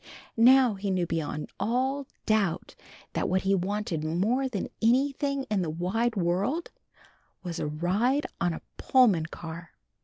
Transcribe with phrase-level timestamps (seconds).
[0.35, 2.73] Now he knew beyond all doubt
[3.13, 6.71] that what he wanted more than anything in the wide world,
[7.43, 9.73] was a ride on a Pullman car.